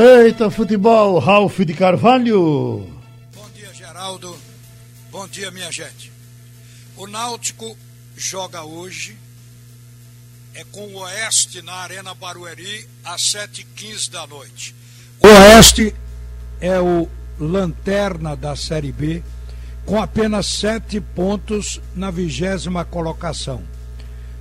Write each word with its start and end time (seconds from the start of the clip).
Eita, 0.00 0.48
futebol, 0.48 1.18
Ralf 1.18 1.58
de 1.58 1.74
Carvalho. 1.74 2.86
Bom 3.34 3.50
dia, 3.52 3.74
Geraldo. 3.74 4.32
Bom 5.10 5.26
dia, 5.26 5.50
minha 5.50 5.72
gente. 5.72 6.12
O 6.96 7.08
Náutico 7.08 7.76
joga 8.16 8.62
hoje 8.62 9.16
é 10.54 10.62
com 10.70 10.86
o 10.86 10.98
Oeste 10.98 11.62
na 11.62 11.72
Arena 11.72 12.14
Barueri 12.14 12.86
às 13.04 13.22
7h15 13.22 14.10
da 14.12 14.24
noite. 14.24 14.72
O 15.20 15.26
Oeste 15.26 15.92
é 16.60 16.78
o 16.78 17.08
lanterna 17.36 18.36
da 18.36 18.54
Série 18.54 18.92
B 18.92 19.20
com 19.84 20.00
apenas 20.00 20.46
sete 20.46 21.00
pontos 21.00 21.80
na 21.96 22.12
vigésima 22.12 22.84
colocação. 22.84 23.64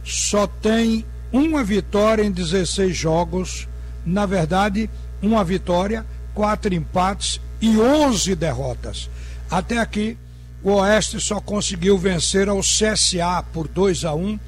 Só 0.03 0.45
tem 0.45 1.03
uma 1.31 1.63
vitória 1.63 2.21
em 2.21 2.31
16 2.31 2.95
jogos, 2.95 3.67
na 4.05 4.27
verdade, 4.27 4.87
uma 5.21 5.43
vitória, 5.43 6.05
quatro 6.33 6.73
empates 6.73 7.39
e 7.61 7.77
11 7.77 8.35
derrotas. 8.35 9.09
Até 9.49 9.77
aqui, 9.77 10.17
o 10.63 10.71
Oeste 10.73 11.19
só 11.19 11.39
conseguiu 11.39 11.97
vencer 11.97 12.49
ao 12.49 12.59
CSA 12.59 13.43
por 13.53 13.67
2 13.67 14.05
a 14.05 14.13
1 14.13 14.39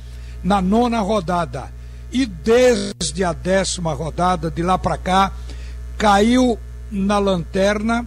na 0.43 0.61
nona 0.61 0.99
rodada. 0.99 1.71
E 2.11 2.25
desde 2.25 3.23
a 3.23 3.33
décima 3.33 3.93
rodada, 3.93 4.49
de 4.49 4.63
lá 4.63 4.77
para 4.77 4.97
cá, 4.97 5.31
caiu 5.97 6.57
na 6.91 7.19
lanterna 7.19 8.05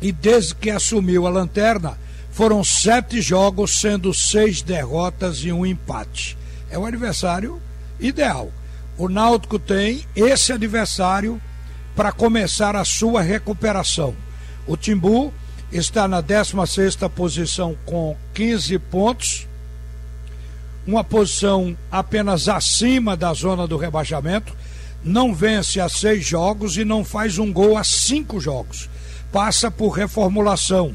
e 0.00 0.12
desde 0.12 0.54
que 0.54 0.70
assumiu 0.70 1.26
a 1.26 1.30
lanterna, 1.30 1.98
foram 2.30 2.64
sete 2.64 3.20
jogos, 3.20 3.80
sendo 3.80 4.12
seis 4.12 4.60
derrotas 4.60 5.38
e 5.38 5.52
um 5.52 5.64
empate. 5.64 6.36
É 6.70 6.78
o 6.78 6.84
adversário 6.84 7.60
ideal. 8.00 8.50
O 8.98 9.08
Náutico 9.08 9.58
tem 9.58 10.04
esse 10.14 10.52
adversário 10.52 11.40
para 11.94 12.12
começar 12.12 12.76
a 12.76 12.84
sua 12.84 13.22
recuperação. 13.22 14.14
O 14.66 14.76
Timbu 14.76 15.32
está 15.70 16.06
na 16.08 16.20
16 16.20 16.96
posição 17.14 17.76
com 17.84 18.16
15 18.32 18.78
pontos, 18.78 19.46
uma 20.86 21.02
posição 21.02 21.76
apenas 21.90 22.48
acima 22.48 23.16
da 23.16 23.32
zona 23.32 23.66
do 23.66 23.76
rebaixamento, 23.76 24.54
não 25.02 25.34
vence 25.34 25.80
a 25.80 25.88
seis 25.88 26.24
jogos 26.24 26.76
e 26.76 26.84
não 26.84 27.04
faz 27.04 27.38
um 27.38 27.52
gol 27.52 27.76
a 27.76 27.84
cinco 27.84 28.40
jogos. 28.40 28.88
Passa 29.30 29.70
por 29.70 29.90
reformulação, 29.90 30.94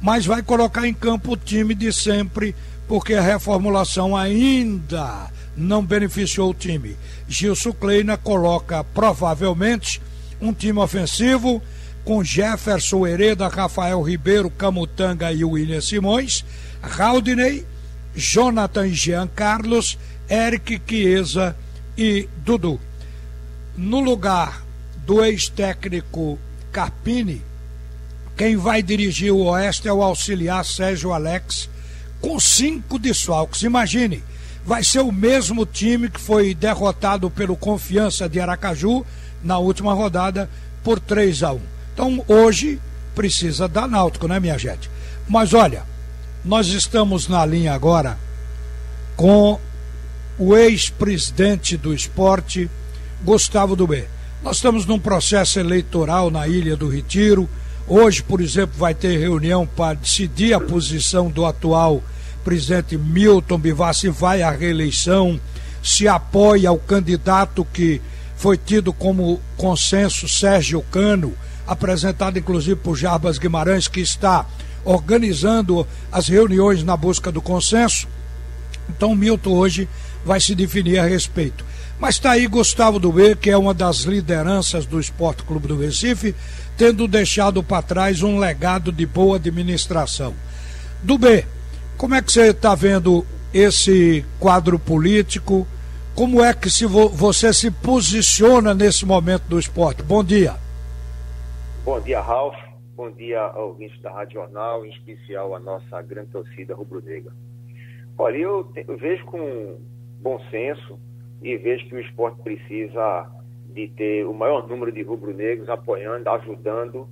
mas 0.00 0.26
vai 0.26 0.42
colocar 0.42 0.86
em 0.86 0.94
campo 0.94 1.32
o 1.32 1.36
time 1.36 1.74
de 1.74 1.92
sempre, 1.92 2.54
porque 2.88 3.14
a 3.14 3.22
reformulação 3.22 4.16
ainda 4.16 5.30
não 5.56 5.84
beneficiou 5.84 6.50
o 6.50 6.54
time. 6.54 6.96
Gilson 7.28 7.72
Kleina 7.72 8.16
coloca 8.16 8.82
provavelmente 8.82 10.00
um 10.40 10.52
time 10.52 10.78
ofensivo 10.78 11.62
com 12.04 12.22
Jefferson 12.22 13.06
Hereda, 13.06 13.48
Rafael 13.48 14.00
Ribeiro, 14.00 14.48
Camutanga 14.48 15.32
e 15.32 15.44
William 15.44 15.80
Simões, 15.80 16.44
Raudinei, 16.80 17.66
Jonathan 18.14 18.88
Jean 18.88 19.26
Carlos, 19.26 19.98
Eric 20.30 20.80
Chiesa 20.86 21.56
e 21.98 22.28
Dudu. 22.44 22.80
No 23.76 24.00
lugar 24.00 24.64
do 25.04 25.24
ex-técnico 25.24 26.38
Carpini, 26.72 27.42
quem 28.36 28.56
vai 28.56 28.82
dirigir 28.82 29.32
o 29.32 29.44
Oeste 29.44 29.88
é 29.88 29.92
o 29.92 30.02
auxiliar 30.02 30.64
Sérgio 30.64 31.12
Alex, 31.12 31.68
com 32.20 32.38
cinco 32.38 32.98
desfalques. 32.98 33.62
Imagine, 33.62 34.22
vai 34.66 34.82
ser 34.82 34.98
o 34.98 35.12
mesmo 35.12 35.64
time 35.64 36.10
que 36.10 36.20
foi 36.20 36.52
derrotado 36.52 37.30
pelo 37.30 37.56
Confiança 37.56 38.28
de 38.28 38.40
Aracaju 38.40 39.06
na 39.42 39.58
última 39.58 39.94
rodada 39.94 40.50
por 40.82 40.98
3 40.98 41.44
a 41.44 41.52
1. 41.52 41.60
Então 41.94 42.24
hoje 42.26 42.80
precisa 43.14 43.68
dar 43.68 43.88
náutico, 43.88 44.26
né, 44.26 44.40
minha 44.40 44.58
gente? 44.58 44.90
Mas 45.28 45.54
olha, 45.54 45.84
nós 46.44 46.66
estamos 46.66 47.28
na 47.28 47.46
linha 47.46 47.72
agora 47.74 48.18
com 49.16 49.58
o 50.36 50.56
ex-presidente 50.56 51.76
do 51.76 51.94
esporte, 51.94 52.68
Gustavo 53.24 53.76
Dubé. 53.76 54.08
Nós 54.42 54.56
estamos 54.56 54.84
num 54.84 54.98
processo 54.98 55.60
eleitoral 55.60 56.30
na 56.30 56.46
Ilha 56.46 56.76
do 56.76 56.88
Retiro. 56.88 57.48
Hoje, 57.88 58.22
por 58.22 58.40
exemplo, 58.40 58.76
vai 58.76 58.94
ter 58.94 59.16
reunião 59.16 59.64
para 59.64 59.94
decidir 59.94 60.52
a 60.54 60.60
posição 60.60 61.30
do 61.30 61.46
atual 61.46 61.94
presidente 61.98 62.15
Milton 62.98 63.58
Bivar 63.58 63.94
vai 64.12 64.42
à 64.42 64.50
reeleição, 64.50 65.40
se 65.82 66.06
apoia 66.06 66.72
o 66.72 66.78
candidato 66.78 67.66
que 67.72 68.00
foi 68.36 68.56
tido 68.56 68.92
como 68.92 69.40
consenso 69.56 70.28
Sérgio 70.28 70.82
Cano, 70.90 71.34
apresentado 71.66 72.38
inclusive 72.38 72.76
por 72.76 72.96
Jarbas 72.96 73.38
Guimarães, 73.38 73.88
que 73.88 74.00
está 74.00 74.46
organizando 74.84 75.86
as 76.12 76.28
reuniões 76.28 76.84
na 76.84 76.96
busca 76.96 77.32
do 77.32 77.42
consenso. 77.42 78.06
Então, 78.88 79.16
Milton 79.16 79.50
hoje 79.50 79.88
vai 80.24 80.40
se 80.40 80.54
definir 80.54 80.98
a 80.98 81.06
respeito. 81.06 81.64
Mas 81.98 82.16
está 82.16 82.32
aí 82.32 82.46
Gustavo 82.46 82.98
Duê, 82.98 83.34
que 83.34 83.50
é 83.50 83.56
uma 83.56 83.72
das 83.72 84.00
lideranças 84.00 84.84
do 84.84 85.00
Esporte 85.00 85.42
Clube 85.42 85.66
do 85.66 85.78
Recife, 85.78 86.34
tendo 86.76 87.08
deixado 87.08 87.62
para 87.62 87.82
trás 87.82 88.22
um 88.22 88.38
legado 88.38 88.92
de 88.92 89.06
boa 89.06 89.36
administração. 89.36 90.34
Dubê, 91.02 91.46
como 91.96 92.14
é 92.14 92.22
que 92.22 92.30
você 92.30 92.48
está 92.48 92.74
vendo 92.74 93.24
esse 93.52 94.24
quadro 94.38 94.78
político? 94.78 95.66
Como 96.14 96.42
é 96.42 96.52
que 96.52 96.70
se 96.70 96.86
vo 96.86 97.08
você 97.08 97.52
se 97.52 97.70
posiciona 97.70 98.74
nesse 98.74 99.04
momento 99.04 99.44
do 99.48 99.58
esporte? 99.58 100.02
Bom 100.02 100.22
dia. 100.22 100.54
Bom 101.84 102.00
dia, 102.00 102.20
Ralf. 102.20 102.54
Bom 102.94 103.10
dia 103.10 103.40
ao 103.40 103.68
ouvinte 103.68 104.00
da 104.00 104.10
Rádio 104.10 104.40
Jornal, 104.40 104.84
em 104.84 104.90
especial 104.90 105.54
a 105.54 105.60
nossa 105.60 106.00
grande 106.02 106.30
torcida 106.30 106.74
rubro-negra. 106.74 107.32
Olha, 108.18 108.36
eu, 108.36 108.72
eu 108.74 108.96
vejo 108.96 109.24
com 109.26 109.78
bom 110.20 110.40
senso 110.50 110.98
e 111.42 111.56
vejo 111.58 111.86
que 111.86 111.94
o 111.94 112.00
esporte 112.00 112.40
precisa 112.42 113.30
de 113.68 113.88
ter 113.88 114.26
o 114.26 114.32
maior 114.32 114.66
número 114.66 114.90
de 114.90 115.02
rubro-negros 115.02 115.68
apoiando, 115.68 116.28
ajudando 116.30 117.06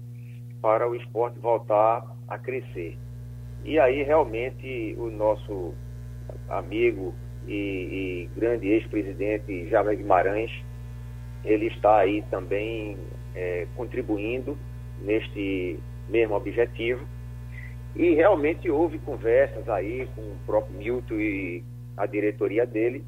para 0.63 0.89
o 0.89 0.95
esporte 0.95 1.39
voltar 1.39 2.05
a 2.27 2.39
crescer. 2.39 2.97
E 3.65 3.79
aí 3.79 4.03
realmente 4.03 4.95
o 4.99 5.11
nosso 5.11 5.75
amigo 6.49 7.15
e, 7.49 7.53
e 7.53 8.31
grande 8.39 8.69
ex-presidente 8.69 9.69
Jaime 9.69 9.97
Guimarães, 9.97 10.53
ele 11.45 11.67
está 11.69 11.99
aí 11.99 12.23
também 12.31 12.99
é, 13.35 13.67
contribuindo 13.75 14.57
neste 15.01 15.79
mesmo 16.09 16.35
objetivo. 16.35 17.07
E 17.97 18.15
realmente 18.15 18.71
houve 18.71 18.99
conversas 18.99 19.69
aí 19.69 20.07
com 20.15 20.21
o 20.21 20.37
próprio 20.45 20.77
Milton 20.77 21.15
e 21.15 21.65
a 21.97 22.07
diretoria 22.07 22.67
dele, 22.67 23.05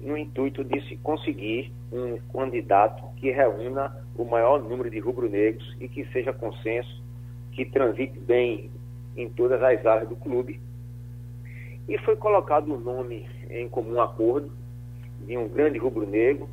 no 0.00 0.16
intuito 0.16 0.62
de 0.62 0.80
se 0.86 0.96
conseguir 0.98 1.72
um 1.90 2.18
candidato 2.32 3.02
que 3.16 3.30
reúna 3.30 3.96
o 4.16 4.24
maior 4.24 4.62
número 4.62 4.90
de 4.90 5.00
rubro-negros 5.00 5.76
e 5.80 5.88
que 5.88 6.04
seja 6.12 6.32
consenso, 6.32 7.02
que 7.52 7.64
transite 7.64 8.18
bem 8.20 8.70
em 9.18 9.28
todas 9.28 9.60
as 9.62 9.84
áreas 9.84 10.08
do 10.08 10.16
clube. 10.16 10.60
E 11.88 11.98
foi 11.98 12.16
colocado 12.16 12.68
o 12.68 12.76
um 12.76 12.80
nome 12.80 13.28
em 13.50 13.68
comum 13.68 14.00
acordo 14.00 14.50
de 15.26 15.36
um 15.36 15.48
grande 15.48 15.78
rubro-negro. 15.78 16.48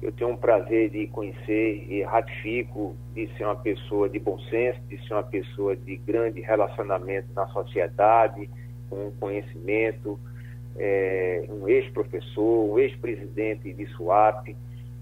Eu 0.00 0.10
tenho 0.12 0.30
um 0.30 0.36
prazer 0.36 0.88
de 0.88 1.06
conhecer 1.08 1.86
e 1.90 2.02
ratifico 2.02 2.96
de 3.14 3.28
ser 3.36 3.44
uma 3.44 3.56
pessoa 3.56 4.08
de 4.08 4.18
bom 4.18 4.38
senso, 4.38 4.80
de 4.88 4.96
ser 5.06 5.12
uma 5.12 5.22
pessoa 5.22 5.76
de 5.76 5.96
grande 5.96 6.40
relacionamento 6.40 7.28
na 7.34 7.46
sociedade, 7.48 8.48
com 8.88 9.12
conhecimento, 9.20 10.18
é, 10.76 11.44
um 11.50 11.68
ex-professor, 11.68 12.70
um 12.70 12.78
ex-presidente 12.78 13.72
de 13.74 13.86
SUAP 13.88 14.56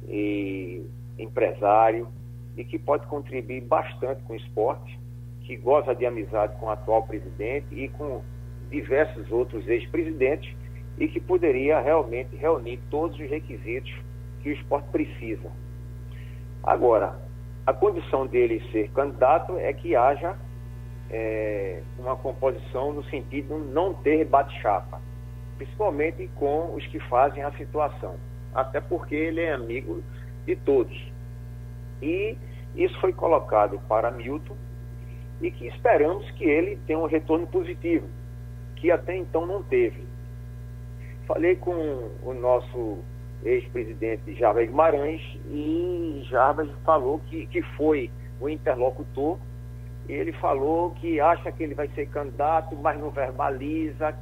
e 0.08 0.84
empresário, 1.16 2.08
e 2.56 2.64
que 2.64 2.76
pode 2.76 3.06
contribuir 3.06 3.60
bastante 3.60 4.20
com 4.22 4.32
o 4.32 4.36
esporte, 4.36 4.98
que 5.48 5.56
goza 5.56 5.94
de 5.94 6.04
amizade 6.04 6.54
com 6.56 6.66
o 6.66 6.70
atual 6.70 7.04
presidente 7.04 7.68
e 7.72 7.88
com 7.88 8.22
diversos 8.68 9.32
outros 9.32 9.66
ex-presidentes 9.66 10.54
e 10.98 11.08
que 11.08 11.18
poderia 11.18 11.80
realmente 11.80 12.36
reunir 12.36 12.78
todos 12.90 13.18
os 13.18 13.30
requisitos 13.30 13.90
que 14.42 14.50
o 14.50 14.52
esporte 14.52 14.90
precisa. 14.90 15.50
Agora, 16.62 17.18
a 17.66 17.72
condição 17.72 18.26
dele 18.26 18.62
ser 18.70 18.90
candidato 18.90 19.56
é 19.56 19.72
que 19.72 19.96
haja 19.96 20.36
é, 21.08 21.80
uma 21.98 22.14
composição 22.14 22.92
no 22.92 23.02
sentido 23.04 23.58
de 23.58 23.72
não 23.72 23.94
ter 23.94 24.26
bate-chapa, 24.26 25.00
principalmente 25.56 26.28
com 26.34 26.74
os 26.74 26.86
que 26.88 27.00
fazem 27.00 27.42
a 27.42 27.50
situação, 27.52 28.16
até 28.54 28.82
porque 28.82 29.14
ele 29.14 29.40
é 29.40 29.54
amigo 29.54 30.02
de 30.44 30.54
todos. 30.56 31.10
E 32.02 32.36
isso 32.76 33.00
foi 33.00 33.14
colocado 33.14 33.80
para 33.88 34.10
Milton 34.10 34.67
e 35.40 35.50
que 35.50 35.66
esperamos 35.66 36.28
que 36.32 36.44
ele 36.44 36.78
tenha 36.86 36.98
um 36.98 37.06
retorno 37.06 37.46
positivo, 37.46 38.06
que 38.76 38.90
até 38.90 39.16
então 39.16 39.46
não 39.46 39.62
teve. 39.62 40.04
Falei 41.26 41.56
com 41.56 41.72
o 42.22 42.34
nosso 42.34 42.98
ex-presidente 43.44 44.34
Jarbas 44.34 44.66
Guimarães, 44.66 45.22
e 45.50 46.22
Jarbas 46.28 46.68
falou 46.84 47.20
que, 47.28 47.46
que 47.46 47.62
foi 47.76 48.10
o 48.40 48.48
interlocutor. 48.48 49.38
Ele 50.08 50.32
falou 50.32 50.92
que 50.92 51.20
acha 51.20 51.52
que 51.52 51.62
ele 51.62 51.74
vai 51.74 51.88
ser 51.88 52.08
candidato, 52.08 52.74
mas 52.76 52.98
não 52.98 53.10
verbaliza, 53.10 54.16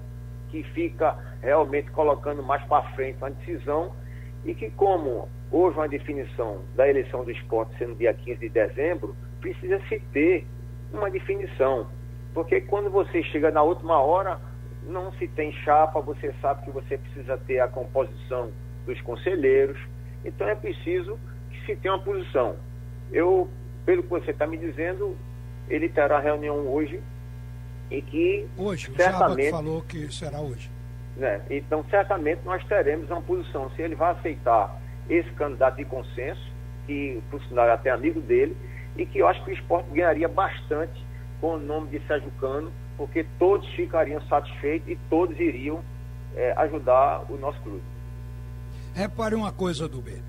que 0.50 0.62
fica 0.62 1.16
realmente 1.40 1.90
colocando 1.90 2.42
mais 2.42 2.62
para 2.64 2.82
frente 2.94 3.18
uma 3.18 3.30
decisão 3.30 3.92
e 4.44 4.54
que 4.54 4.70
como 4.70 5.28
houve 5.50 5.76
uma 5.78 5.88
definição 5.88 6.62
da 6.74 6.88
eleição 6.88 7.24
do 7.24 7.30
esporte 7.30 7.76
sendo 7.78 7.94
dia 7.96 8.12
15 8.14 8.40
de 8.40 8.48
dezembro, 8.48 9.14
precisa 9.40 9.80
se 9.88 9.98
ter 10.12 10.46
uma 10.92 11.10
definição. 11.10 11.86
Porque 12.34 12.60
quando 12.60 12.90
você 12.90 13.22
chega 13.22 13.50
na 13.50 13.62
última 13.62 14.00
hora, 14.00 14.38
não 14.86 15.12
se 15.12 15.26
tem 15.28 15.52
chapa, 15.52 16.00
você 16.00 16.34
sabe 16.40 16.64
que 16.64 16.70
você 16.70 16.98
precisa 16.98 17.36
ter 17.38 17.60
a 17.60 17.68
composição 17.68 18.50
dos 18.84 19.00
conselheiros, 19.00 19.78
então 20.24 20.48
é 20.48 20.54
preciso 20.54 21.18
que 21.50 21.66
se 21.66 21.76
tenha 21.76 21.94
uma 21.94 22.02
posição. 22.02 22.56
Eu, 23.12 23.48
pelo 23.84 24.02
que 24.02 24.08
você 24.08 24.30
está 24.30 24.46
me 24.46 24.56
dizendo, 24.56 25.16
ele 25.68 25.88
terá 25.88 26.20
reunião 26.20 26.68
hoje 26.68 27.00
e 27.90 28.02
que 28.02 28.46
hoje, 28.56 28.92
certamente 28.94 29.48
o 29.48 29.50
falou 29.50 29.82
que 29.82 30.12
será 30.12 30.40
hoje. 30.40 30.70
Né, 31.16 31.40
então, 31.48 31.84
certamente 31.88 32.40
nós 32.44 32.62
teremos 32.64 33.08
uma 33.10 33.22
posição. 33.22 33.70
Se 33.70 33.82
ele 33.82 33.94
vai 33.94 34.12
aceitar 34.12 34.78
esse 35.08 35.30
candidato 35.30 35.76
de 35.76 35.84
consenso, 35.84 36.52
que 36.86 37.22
por 37.30 37.42
sinal 37.44 37.66
é 37.66 37.72
até 37.72 37.90
amigo 37.90 38.20
dele, 38.20 38.56
e 38.96 39.06
que 39.06 39.19
eu 39.19 39.28
acho 39.28 39.43
que 39.44 39.50
o 39.50 39.54
esporte 39.54 39.90
ganharia 39.93 40.28
bastante 40.28 41.04
com 41.40 41.54
o 41.54 41.58
nome 41.58 41.90
de 41.90 42.06
Sérgio 42.06 42.31
Cano, 42.40 42.72
porque 42.96 43.26
todos 43.38 43.69
ficariam 43.75 44.20
satisfeitos 44.22 44.88
e 44.88 44.98
todos 45.10 45.38
iriam 45.38 45.82
é, 46.34 46.52
ajudar 46.58 47.25
o 47.31 47.37
nosso 47.37 47.60
clube. 47.60 47.82
Repare 48.94 49.34
uma 49.34 49.52
coisa, 49.52 49.88
Dubê. 49.88 50.22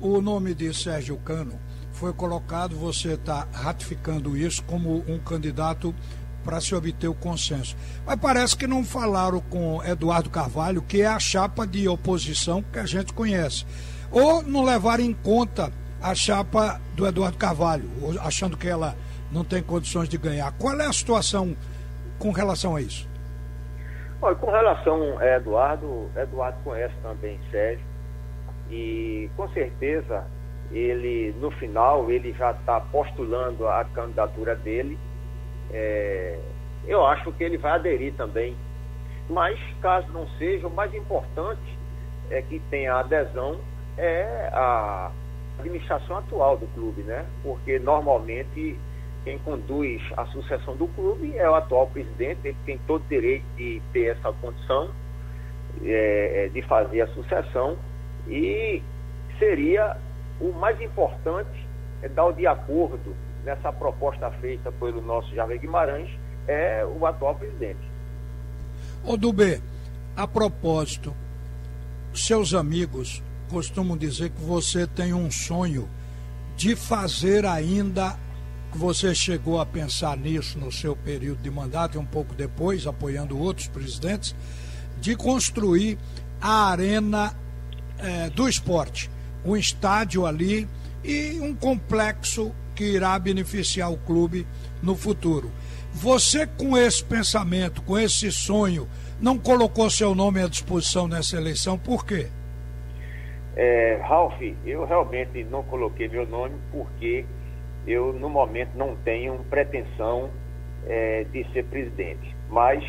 O 0.00 0.20
nome 0.20 0.54
de 0.54 0.72
Sérgio 0.72 1.16
Cano 1.18 1.58
foi 1.92 2.12
colocado, 2.12 2.76
você 2.76 3.14
está 3.14 3.48
ratificando 3.52 4.36
isso 4.36 4.62
como 4.64 5.04
um 5.08 5.18
candidato 5.18 5.94
para 6.44 6.60
se 6.60 6.74
obter 6.74 7.08
o 7.08 7.14
consenso. 7.14 7.76
Mas 8.04 8.16
parece 8.16 8.56
que 8.56 8.66
não 8.66 8.84
falaram 8.84 9.40
com 9.40 9.82
Eduardo 9.82 10.28
Carvalho, 10.28 10.82
que 10.82 11.00
é 11.00 11.06
a 11.06 11.18
chapa 11.18 11.66
de 11.66 11.88
oposição 11.88 12.62
que 12.62 12.78
a 12.78 12.86
gente 12.86 13.12
conhece. 13.12 13.64
Ou 14.10 14.42
não 14.42 14.62
levaram 14.62 15.02
em 15.02 15.14
conta 15.14 15.72
a 16.04 16.14
chapa 16.14 16.78
do 16.94 17.06
Eduardo 17.06 17.38
Carvalho, 17.38 17.88
achando 18.20 18.56
que 18.58 18.68
ela 18.68 18.94
não 19.32 19.42
tem 19.42 19.62
condições 19.62 20.08
de 20.08 20.18
ganhar. 20.18 20.52
Qual 20.52 20.78
é 20.78 20.86
a 20.86 20.92
situação 20.92 21.56
com 22.18 22.30
relação 22.30 22.76
a 22.76 22.82
isso? 22.82 23.08
Olha, 24.20 24.36
com 24.36 24.50
relação 24.50 25.18
a 25.18 25.26
Eduardo, 25.36 26.10
Eduardo 26.14 26.58
conhece 26.62 26.94
também 27.02 27.40
Sérgio 27.50 27.84
e 28.70 29.30
com 29.34 29.48
certeza 29.48 30.24
ele 30.70 31.34
no 31.40 31.50
final 31.52 32.10
ele 32.10 32.34
já 32.34 32.50
está 32.50 32.80
postulando 32.80 33.66
a 33.66 33.84
candidatura 33.84 34.54
dele 34.56 34.98
é, 35.72 36.38
eu 36.86 37.04
acho 37.06 37.32
que 37.32 37.44
ele 37.44 37.56
vai 37.56 37.72
aderir 37.72 38.12
também. 38.14 38.54
Mas, 39.28 39.58
caso 39.80 40.06
não 40.12 40.28
seja, 40.38 40.66
o 40.66 40.70
mais 40.70 40.92
importante 40.94 41.78
é 42.30 42.42
que 42.42 42.60
tenha 42.70 42.94
adesão 42.94 43.58
é 43.96 44.50
a 44.52 45.10
administração 45.58 46.18
atual 46.18 46.56
do 46.56 46.66
clube, 46.74 47.02
né? 47.02 47.24
Porque 47.42 47.78
normalmente 47.78 48.78
quem 49.24 49.38
conduz 49.38 50.02
a 50.16 50.26
sucessão 50.26 50.76
do 50.76 50.86
clube 50.88 51.36
é 51.36 51.48
o 51.48 51.54
atual 51.54 51.86
presidente, 51.86 52.40
ele 52.44 52.56
tem 52.66 52.78
todo 52.86 53.02
o 53.02 53.08
direito 53.08 53.44
de 53.56 53.80
ter 53.92 54.16
essa 54.16 54.32
condição 54.32 54.90
é, 55.82 56.44
é 56.44 56.48
de 56.48 56.60
fazer 56.62 57.00
a 57.00 57.06
sucessão 57.08 57.76
e 58.28 58.82
seria 59.38 59.96
o 60.40 60.52
mais 60.52 60.80
importante 60.80 61.66
é 62.02 62.08
dar 62.08 62.26
o 62.26 62.32
de 62.32 62.46
acordo 62.46 63.16
nessa 63.44 63.72
proposta 63.72 64.30
feita 64.32 64.70
pelo 64.72 65.00
nosso 65.00 65.34
Javier 65.34 65.58
Guimarães 65.58 66.10
é 66.46 66.84
o 66.84 67.06
atual 67.06 67.34
presidente. 67.34 67.80
Ô 69.02 69.16
Dubê, 69.16 69.60
a 70.16 70.26
propósito, 70.26 71.14
seus 72.12 72.54
amigos 72.54 73.22
costumam 73.44 73.96
dizer 73.96 74.30
que 74.30 74.40
você 74.42 74.86
tem 74.86 75.12
um 75.12 75.30
sonho 75.30 75.88
de 76.56 76.76
fazer 76.76 77.44
ainda, 77.44 78.18
você 78.72 79.14
chegou 79.14 79.60
a 79.60 79.66
pensar 79.66 80.16
nisso 80.16 80.58
no 80.58 80.70
seu 80.70 80.96
período 80.96 81.42
de 81.42 81.50
mandato 81.50 81.96
e 81.96 81.98
um 81.98 82.04
pouco 82.04 82.34
depois, 82.34 82.86
apoiando 82.86 83.38
outros 83.38 83.68
presidentes, 83.68 84.34
de 85.00 85.16
construir 85.16 85.98
a 86.40 86.70
arena 86.70 87.34
é, 87.98 88.30
do 88.30 88.48
esporte, 88.48 89.10
um 89.44 89.56
estádio 89.56 90.26
ali 90.26 90.68
e 91.02 91.38
um 91.40 91.54
complexo 91.54 92.52
que 92.74 92.84
irá 92.84 93.18
beneficiar 93.18 93.92
o 93.92 93.98
clube 93.98 94.46
no 94.82 94.96
futuro. 94.96 95.50
Você, 95.92 96.46
com 96.46 96.76
esse 96.76 97.04
pensamento, 97.04 97.80
com 97.82 97.96
esse 97.96 98.30
sonho, 98.32 98.88
não 99.20 99.38
colocou 99.38 99.88
seu 99.88 100.14
nome 100.14 100.42
à 100.42 100.48
disposição 100.48 101.06
nessa 101.06 101.36
eleição, 101.36 101.78
por 101.78 102.04
quê? 102.04 102.28
É, 103.56 104.00
Ralf, 104.02 104.34
eu 104.64 104.84
realmente 104.84 105.44
não 105.44 105.62
coloquei 105.62 106.08
meu 106.08 106.26
nome 106.26 106.54
porque 106.72 107.24
eu, 107.86 108.12
no 108.12 108.28
momento, 108.28 108.70
não 108.74 108.96
tenho 108.96 109.38
pretensão 109.50 110.30
é, 110.86 111.24
de 111.24 111.44
ser 111.52 111.64
presidente. 111.66 112.34
Mas 112.48 112.84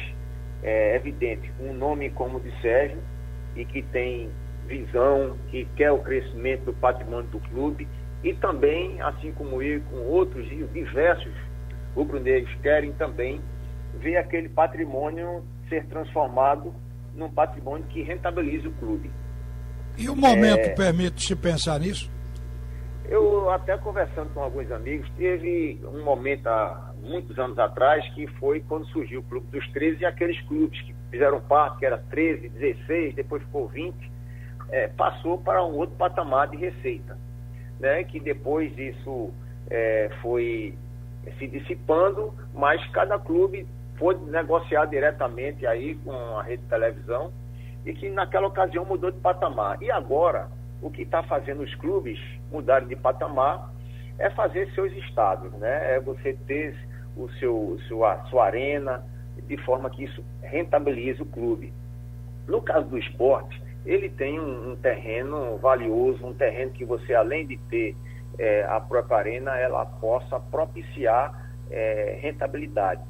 é 0.63 0.95
evidente, 0.95 1.51
um 1.59 1.73
nome 1.73 2.09
como 2.09 2.37
o 2.37 2.41
de 2.41 2.51
Sérgio, 2.61 2.97
e 3.55 3.63
que 3.63 3.81
tem 3.83 4.29
visão, 4.67 5.37
que 5.49 5.65
quer 5.75 5.91
o 5.91 5.99
crescimento 5.99 6.65
do 6.65 6.73
patrimônio 6.73 7.29
do 7.29 7.39
clube, 7.39 7.87
e 8.23 8.33
também, 8.33 8.99
assim 9.01 9.31
como 9.33 9.61
eu, 9.61 9.81
com 9.91 9.97
outros 9.97 10.47
diversos 10.73 11.31
rubro-negros, 11.95 12.53
querem 12.61 12.91
também 12.93 13.39
ver 13.99 14.17
aquele 14.17 14.49
patrimônio 14.49 15.43
ser 15.69 15.85
transformado 15.85 16.73
num 17.13 17.29
patrimônio 17.29 17.85
que 17.87 18.01
rentabilize 18.01 18.67
o 18.67 18.71
clube. 18.73 19.09
E 19.97 20.09
o 20.09 20.15
momento 20.15 20.59
é... 20.59 20.69
permite-se 20.69 21.35
pensar 21.35 21.79
nisso? 21.79 22.11
Eu, 23.07 23.49
até 23.51 23.77
conversando 23.77 24.33
com 24.33 24.41
alguns 24.41 24.71
amigos, 24.71 25.07
teve 25.15 25.79
um 25.83 26.03
momento 26.03 26.47
há 26.47 26.91
muitos 27.03 27.37
anos 27.37 27.57
atrás 27.59 28.03
que 28.15 28.25
foi 28.39 28.61
quando 28.61 28.85
surgiu 28.87 29.19
o 29.19 29.23
Clube 29.23 29.45
dos 29.51 29.67
13 29.71 30.01
e 30.01 30.05
aqueles 30.05 30.41
clubes 30.47 30.81
que 30.81 30.95
fizeram 31.11 31.39
parte, 31.41 31.77
que 31.77 31.85
era 31.85 31.97
13, 31.97 32.49
16, 32.49 33.13
depois 33.13 33.43
ficou 33.43 33.67
20, 33.67 33.95
é, 34.71 34.87
passou 34.87 35.37
para 35.37 35.63
um 35.63 35.75
outro 35.75 35.95
patamar 35.95 36.47
de 36.47 36.57
receita 36.57 37.15
né, 37.79 38.03
que 38.03 38.19
depois 38.19 38.75
isso 38.77 39.31
é, 39.69 40.09
foi 40.21 40.77
se 41.37 41.47
dissipando, 41.47 42.33
mas 42.53 42.85
cada 42.91 43.17
clube 43.17 43.67
foi 43.97 44.15
negociar 44.27 44.85
diretamente 44.85 45.65
aí 45.65 45.95
com 45.95 46.11
a 46.11 46.43
rede 46.43 46.61
de 46.63 46.69
televisão 46.69 47.31
e 47.85 47.93
que 47.93 48.09
naquela 48.09 48.47
ocasião 48.47 48.83
mudou 48.83 49.11
de 49.11 49.19
patamar. 49.19 49.81
E 49.81 49.91
agora, 49.91 50.49
o 50.81 50.89
que 50.89 51.03
está 51.03 51.23
fazendo 51.23 51.61
os 51.61 51.73
clubes 51.75 52.19
mudarem 52.51 52.87
de 52.87 52.95
patamar 52.95 53.71
é 54.17 54.29
fazer 54.29 54.71
seus 54.73 54.91
estados, 54.93 55.51
né? 55.53 55.95
É 55.95 55.99
você 55.99 56.33
ter 56.47 56.75
o 57.15 57.29
seu, 57.33 57.77
sua, 57.87 58.23
sua 58.25 58.45
arena, 58.45 59.03
de 59.47 59.57
forma 59.57 59.89
que 59.89 60.03
isso 60.03 60.23
rentabilize 60.41 61.21
o 61.21 61.25
clube. 61.25 61.73
No 62.47 62.61
caso 62.61 62.87
do 62.87 62.97
esporte, 62.97 63.61
ele 63.85 64.09
tem 64.09 64.39
um, 64.39 64.71
um, 64.71 64.75
terreno 64.75 65.57
valioso, 65.57 66.25
um 66.25 66.33
terreno 66.33 66.71
que 66.71 66.83
você, 66.83 67.13
além 67.13 67.45
de 67.45 67.57
ter 67.69 67.95
é, 68.37 68.63
a 68.65 68.79
própria 68.79 69.17
arena, 69.17 69.55
ela 69.57 69.85
possa 69.85 70.39
propiciar 70.39 71.49
é, 71.69 72.17
rentabilidade. 72.21 73.01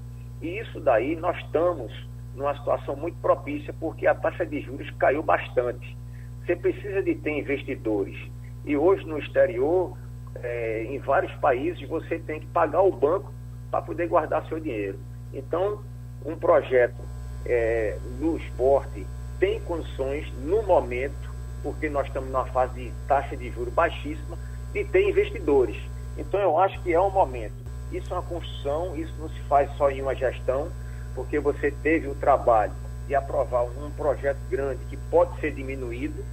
E 0.41 0.59
isso 0.59 0.79
daí 0.81 1.15
nós 1.15 1.37
estamos 1.37 1.91
numa 2.35 2.55
situação 2.55 2.95
muito 2.95 3.17
propícia, 3.17 3.73
porque 3.79 4.05
a 4.05 4.13
taxa 4.13 4.45
de 4.45 4.61
juros 4.61 4.89
caiu 4.99 5.23
bastante. 5.23 5.97
Você 6.45 6.55
precisa 6.55 7.01
de 7.01 7.15
ter 7.15 7.31
investidores. 7.31 8.17
E 8.65 8.75
hoje 8.75 9.05
no 9.05 9.17
exterior, 9.17 9.97
é, 10.35 10.83
em 10.89 10.99
vários 10.99 11.33
países, 11.35 11.87
você 11.87 12.19
tem 12.19 12.39
que 12.39 12.47
pagar 12.47 12.81
o 12.81 12.91
banco 12.91 13.33
para 13.71 13.81
poder 13.81 14.07
guardar 14.07 14.45
seu 14.47 14.59
dinheiro. 14.59 14.99
Então, 15.33 15.81
um 16.25 16.35
projeto 16.35 17.01
é, 17.45 17.97
no 18.19 18.37
esporte 18.37 19.05
tem 19.39 19.59
condições, 19.61 20.31
no 20.39 20.63
momento, 20.63 21.33
porque 21.61 21.89
nós 21.89 22.07
estamos 22.07 22.29
numa 22.29 22.45
fase 22.45 22.73
de 22.75 22.91
taxa 23.07 23.35
de 23.35 23.49
juros 23.51 23.73
baixíssima, 23.73 24.37
de 24.73 24.83
ter 24.85 25.09
investidores. 25.09 25.77
Então, 26.17 26.39
eu 26.39 26.57
acho 26.59 26.81
que 26.83 26.93
é 26.93 26.99
um 26.99 27.09
momento. 27.09 27.53
Isso 27.91 28.13
é 28.13 28.17
uma 28.17 28.23
construção, 28.23 28.95
isso 28.95 29.13
não 29.19 29.29
se 29.29 29.39
faz 29.41 29.69
só 29.77 29.89
em 29.89 30.01
uma 30.01 30.15
gestão, 30.15 30.71
porque 31.15 31.39
você 31.39 31.71
teve 31.71 32.07
o 32.07 32.15
trabalho 32.15 32.73
de 33.07 33.15
aprovar 33.15 33.63
um 33.63 33.89
projeto 33.91 34.39
grande 34.49 34.83
que 34.85 34.97
pode 35.09 35.39
ser 35.39 35.53
diminuído, 35.53 36.23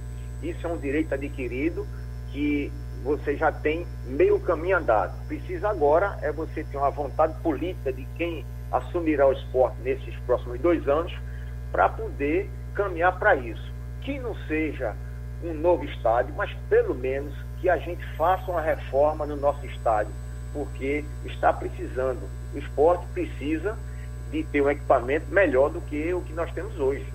isso 0.41 0.67
é 0.67 0.69
um 0.69 0.77
direito 0.77 1.13
adquirido 1.13 1.87
que 2.31 2.71
você 3.03 3.35
já 3.35 3.51
tem 3.51 3.85
meio 4.05 4.39
caminho 4.39 4.77
andado. 4.77 5.13
Precisa 5.27 5.69
agora 5.69 6.17
é 6.21 6.31
você 6.31 6.63
ter 6.63 6.77
uma 6.77 6.89
vontade 6.89 7.33
política 7.41 7.91
de 7.93 8.05
quem 8.17 8.45
assumirá 8.71 9.27
o 9.27 9.33
esporte 9.33 9.77
nesses 9.81 10.15
próximos 10.25 10.59
dois 10.59 10.87
anos 10.87 11.13
para 11.71 11.89
poder 11.89 12.49
caminhar 12.73 13.17
para 13.19 13.35
isso. 13.35 13.71
Que 14.01 14.19
não 14.19 14.35
seja 14.47 14.95
um 15.43 15.53
novo 15.53 15.85
estádio, 15.85 16.33
mas 16.35 16.51
pelo 16.69 16.95
menos 16.95 17.33
que 17.59 17.69
a 17.69 17.77
gente 17.77 18.03
faça 18.15 18.49
uma 18.49 18.61
reforma 18.61 19.25
no 19.25 19.35
nosso 19.35 19.65
estádio, 19.65 20.11
porque 20.53 21.05
está 21.25 21.53
precisando. 21.53 22.21
O 22.53 22.57
esporte 22.57 23.05
precisa 23.13 23.77
de 24.33 24.43
ter 24.45 24.61
um 24.61 24.69
equipamento 24.69 25.27
melhor 25.31 25.69
do 25.69 25.79
que 25.81 26.13
o 26.13 26.21
que 26.21 26.33
nós 26.33 26.51
temos 26.51 26.77
hoje. 26.79 27.05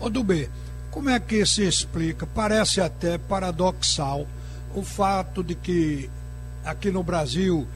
Ô 0.00 0.08
Dubê, 0.08 0.48
como 0.90 1.10
é 1.10 1.20
que 1.20 1.44
se 1.44 1.66
explica? 1.66 2.26
Parece 2.26 2.80
até 2.80 3.18
paradoxal 3.18 4.26
o 4.74 4.82
fato 4.82 5.44
de 5.44 5.54
que 5.54 6.10
aqui 6.64 6.90
no 6.90 7.02
Brasil 7.02 7.66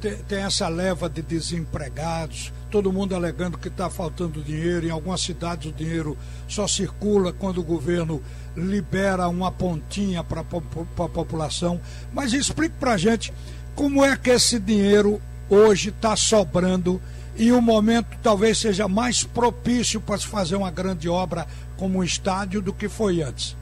tem, 0.00 0.42
essa 0.42 0.68
leva 0.68 1.08
de 1.08 1.20
desempregados, 1.22 2.52
todo 2.70 2.92
mundo 2.92 3.14
alegando 3.14 3.58
que 3.58 3.68
está 3.68 3.90
faltando 3.90 4.42
dinheiro. 4.42 4.86
Em 4.86 4.90
algumas 4.90 5.20
cidades 5.20 5.70
o 5.70 5.74
dinheiro 5.74 6.16
só 6.48 6.66
circula 6.66 7.32
quando 7.32 7.58
o 7.58 7.64
governo 7.64 8.22
libera 8.56 9.28
uma 9.28 9.52
pontinha 9.52 10.24
para 10.24 10.40
a 10.40 11.08
população. 11.08 11.80
Mas 12.12 12.32
explique 12.32 12.76
para 12.78 12.94
a 12.94 12.96
gente 12.96 13.32
como 13.74 14.04
é 14.04 14.16
que 14.16 14.30
esse 14.30 14.58
dinheiro 14.58 15.20
hoje 15.48 15.90
está 15.90 16.14
sobrando 16.16 17.00
e 17.38 17.52
o 17.52 17.62
momento 17.62 18.18
talvez 18.22 18.58
seja 18.58 18.88
mais 18.88 19.22
propício 19.22 20.00
para 20.00 20.18
se 20.18 20.26
fazer 20.26 20.56
uma 20.56 20.70
grande 20.70 21.08
obra 21.08 21.46
como 21.78 21.98
um 21.98 22.04
estádio 22.04 22.60
do 22.60 22.72
que 22.72 22.88
foi 22.88 23.22
antes. 23.22 23.56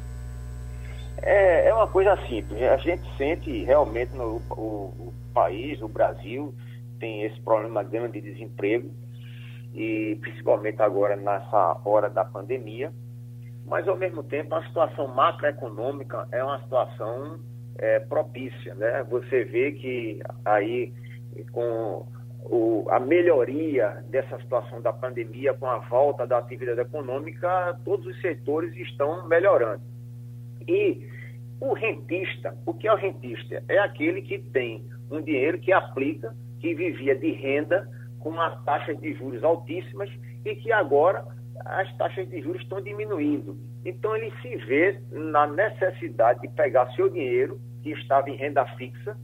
É, 1.22 1.68
é 1.68 1.74
uma 1.74 1.86
coisa 1.86 2.16
simples. 2.26 2.62
A 2.62 2.76
gente 2.78 3.02
sente 3.18 3.64
realmente 3.64 4.14
no 4.14 4.40
o, 4.50 4.94
o 4.98 5.14
país, 5.34 5.80
o 5.82 5.88
Brasil, 5.88 6.54
tem 6.98 7.24
esse 7.24 7.38
problema 7.40 7.82
grande 7.82 8.20
de 8.20 8.32
desemprego, 8.32 8.90
e 9.74 10.16
principalmente 10.22 10.80
agora 10.80 11.14
nessa 11.16 11.80
hora 11.84 12.08
da 12.08 12.24
pandemia. 12.24 12.92
Mas, 13.66 13.86
ao 13.88 13.96
mesmo 13.96 14.22
tempo, 14.22 14.54
a 14.54 14.64
situação 14.64 15.08
macroeconômica 15.08 16.26
é 16.30 16.42
uma 16.42 16.62
situação 16.62 17.40
é, 17.76 17.98
propícia. 17.98 18.74
Né? 18.74 19.04
Você 19.10 19.44
vê 19.44 19.72
que 19.72 20.20
aí, 20.44 20.92
com 21.52 22.06
o, 22.48 22.86
a 22.90 23.00
melhoria 23.00 24.04
dessa 24.08 24.38
situação 24.38 24.80
da 24.80 24.92
pandemia, 24.92 25.54
com 25.54 25.66
a 25.66 25.78
volta 25.78 26.26
da 26.26 26.38
atividade 26.38 26.80
econômica, 26.80 27.78
todos 27.84 28.06
os 28.06 28.20
setores 28.20 28.74
estão 28.76 29.26
melhorando. 29.26 29.82
E 30.66 31.06
o 31.60 31.72
rentista, 31.72 32.56
o 32.66 32.74
que 32.74 32.86
é 32.86 32.92
o 32.92 32.96
rentista? 32.96 33.62
É 33.68 33.78
aquele 33.78 34.22
que 34.22 34.38
tem 34.38 34.84
um 35.10 35.20
dinheiro 35.20 35.58
que 35.58 35.72
aplica, 35.72 36.34
que 36.60 36.74
vivia 36.74 37.16
de 37.16 37.32
renda 37.32 37.88
com 38.20 38.40
as 38.40 38.62
taxas 38.64 38.98
de 39.00 39.14
juros 39.14 39.42
altíssimas 39.42 40.10
e 40.44 40.54
que 40.56 40.72
agora 40.72 41.24
as 41.64 41.96
taxas 41.96 42.28
de 42.28 42.42
juros 42.42 42.62
estão 42.62 42.80
diminuindo. 42.80 43.56
Então 43.84 44.14
ele 44.16 44.32
se 44.42 44.56
vê 44.56 45.00
na 45.10 45.46
necessidade 45.46 46.40
de 46.40 46.48
pegar 46.48 46.90
seu 46.92 47.08
dinheiro, 47.08 47.60
que 47.82 47.90
estava 47.90 48.28
em 48.28 48.36
renda 48.36 48.64
fixa, 48.76 49.16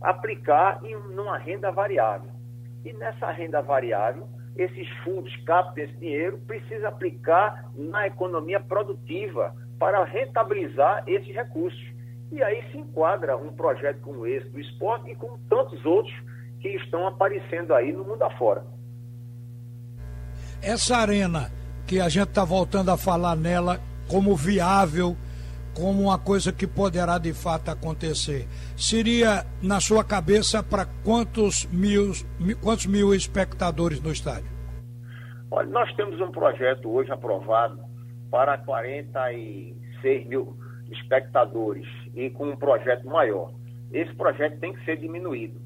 aplicar 0.00 0.80
em 0.84 0.94
uma 0.94 1.38
renda 1.38 1.70
variável. 1.70 2.35
E 2.84 2.92
nessa 2.92 3.30
renda 3.30 3.60
variável, 3.60 4.28
esses 4.56 4.88
fundos 5.04 5.34
captam 5.44 5.84
esse 5.84 5.94
dinheiro, 5.94 6.38
precisa 6.46 6.88
aplicar 6.88 7.70
na 7.74 8.06
economia 8.06 8.60
produtiva 8.60 9.54
para 9.78 10.02
rentabilizar 10.04 11.04
esses 11.06 11.34
recursos. 11.34 11.84
E 12.32 12.42
aí 12.42 12.64
se 12.70 12.78
enquadra 12.78 13.36
um 13.36 13.52
projeto 13.52 14.00
como 14.00 14.26
esse 14.26 14.48
do 14.48 14.60
esporte 14.60 15.10
e 15.10 15.14
como 15.14 15.38
tantos 15.48 15.84
outros 15.84 16.14
que 16.60 16.68
estão 16.68 17.06
aparecendo 17.06 17.74
aí 17.74 17.92
no 17.92 18.04
mundo 18.04 18.22
afora. 18.22 18.64
Essa 20.62 20.96
arena 20.96 21.50
que 21.86 22.00
a 22.00 22.08
gente 22.08 22.28
está 22.28 22.44
voltando 22.44 22.90
a 22.90 22.96
falar 22.96 23.36
nela 23.36 23.80
como 24.08 24.34
viável, 24.34 25.16
como 25.76 26.04
uma 26.04 26.18
coisa 26.18 26.50
que 26.50 26.66
poderá 26.66 27.18
de 27.18 27.34
fato 27.34 27.70
acontecer, 27.70 28.48
seria 28.76 29.44
na 29.62 29.78
sua 29.78 30.02
cabeça 30.02 30.62
para 30.62 30.86
quantos 31.04 31.66
mil, 31.66 32.12
quantos 32.62 32.86
mil 32.86 33.14
espectadores 33.14 34.00
no 34.00 34.10
estádio? 34.10 34.50
Olha, 35.50 35.68
nós 35.68 35.94
temos 35.94 36.18
um 36.18 36.30
projeto 36.30 36.90
hoje 36.90 37.12
aprovado 37.12 37.78
para 38.30 38.56
46 38.58 40.26
mil 40.26 40.56
espectadores 40.90 41.86
e 42.14 42.30
com 42.30 42.48
um 42.48 42.56
projeto 42.56 43.06
maior. 43.06 43.52
Esse 43.92 44.14
projeto 44.14 44.58
tem 44.58 44.72
que 44.72 44.84
ser 44.84 44.96
diminuído. 44.96 45.60